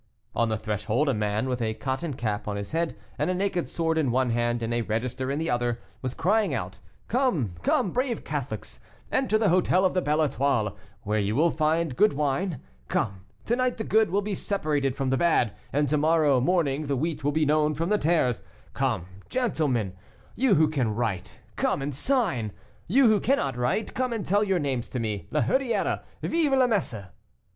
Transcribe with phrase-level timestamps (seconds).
[0.35, 3.69] On the threshold a man, with a cotton cap on his head and a naked
[3.69, 7.91] sword in one hand and a register in the other, was crying out, "Come come,
[7.91, 8.79] brave Catholics,
[9.11, 13.55] enter the hotel of the Belle Etoile, where you will find good wine; come, to
[13.55, 17.23] night the good will be separated from the bad, and to morrow morning the wheat
[17.23, 18.41] will be known from the tares;
[18.73, 19.93] come, gentlemen,
[20.35, 22.51] you who can write, come and sign;
[22.87, 26.65] you who cannot write, come and tell your names to me, La Hurière; vive la
[26.65, 27.05] messe!"